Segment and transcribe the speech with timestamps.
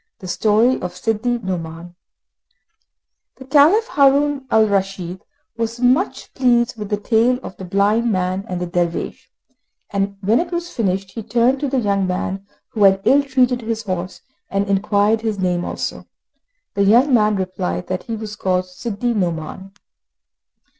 [0.17, 1.93] The Story of Sidi Nouman
[3.35, 5.21] The Caliph, Haroun al Raschid,
[5.57, 9.29] was much pleased with the tale of the blind man and the dervish,
[9.91, 13.61] and when it was finished he turned to the young man who had ill treated
[13.61, 16.07] his horse, and inquired his name also.
[16.73, 19.71] The young man replied that he was called Sidi Nouman.